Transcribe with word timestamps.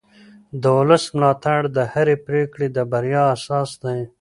د 0.61 0.63
ولس 0.77 1.03
ملاتړ 1.15 1.59
د 1.75 1.77
هرې 1.93 2.15
پرېکړې 2.27 2.67
د 2.75 2.77
بریا 2.91 3.23
اساس 3.35 3.69
دی 3.83 3.99